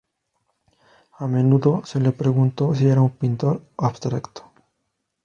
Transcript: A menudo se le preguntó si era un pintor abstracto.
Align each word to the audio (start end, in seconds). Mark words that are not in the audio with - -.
A 1.19 1.27
menudo 1.27 1.83
se 1.85 1.99
le 1.99 2.11
preguntó 2.11 2.73
si 2.73 2.87
era 2.87 3.01
un 3.01 3.11
pintor 3.11 3.61
abstracto. 3.77 4.51